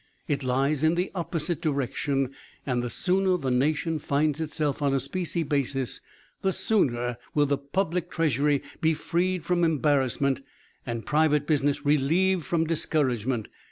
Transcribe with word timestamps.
It 0.27 0.41
lies 0.43 0.83
in 0.83 0.95
the 0.95 1.11
opposite 1.13 1.61
direction 1.61 2.33
and 2.65 2.81
the 2.81 2.89
sooner 2.89 3.37
the 3.37 3.51
nation 3.51 3.99
finds 3.99 4.41
itself 4.41 4.81
on 4.81 4.95
a 4.95 4.99
specie 4.99 5.43
basis, 5.43 6.01
the 6.41 6.51
sooner 6.51 7.17
will 7.35 7.45
the 7.45 7.59
public 7.59 8.09
treasury 8.09 8.63
be 8.81 8.95
freed 8.95 9.45
from 9.45 9.63
embarrassment, 9.63 10.41
and 10.87 11.05
private 11.05 11.45
business 11.45 11.85
relieved 11.85 12.45
from 12.45 12.65
discouragement. 12.65 13.47